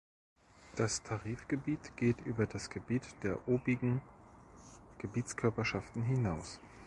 [0.77, 4.01] Das Tarifgebiet geht über das Gebiet der obigen
[4.97, 6.59] Gebietskörperschaften hinaus.